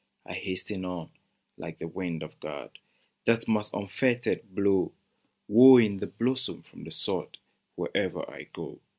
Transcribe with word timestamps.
I 0.25 0.33
hasten 0.33 0.83
on, 0.83 1.11
like 1.57 1.77
the 1.77 1.87
wind 1.87 2.23
of 2.23 2.39
God, 2.39 2.79
That 3.27 3.47
must 3.47 3.71
unfettered 3.75 4.41
blow, 4.55 4.93
Wooing 5.47 5.97
the 5.99 6.07
blossom 6.07 6.63
from 6.63 6.85
the 6.85 6.91
sod 6.91 7.37
Where'er 7.75 8.27
I 8.27 8.45
go. 8.51 8.79